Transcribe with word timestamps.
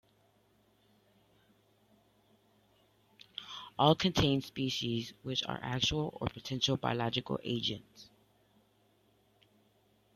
All 3.77 3.93
contain 3.93 4.41
species 4.41 5.13
which 5.21 5.43
are 5.45 5.59
actual 5.61 6.17
or 6.19 6.25
potential 6.27 6.75
biological 6.75 7.39
agents. 7.43 8.09